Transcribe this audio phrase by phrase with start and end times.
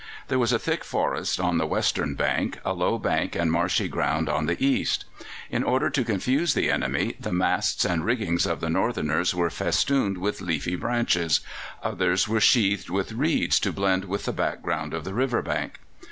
[0.29, 4.29] There was a thick forest on the western bank, a low bank and marshy ground
[4.29, 5.05] on the east.
[5.51, 10.17] In order to confuse the enemy, the masts and rigging of the Northerners were festooned
[10.17, 11.41] with leafy branches;
[11.83, 15.79] others were sheathed with reeds to blend with the background of the river bank.